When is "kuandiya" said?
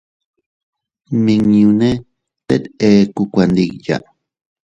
3.31-3.97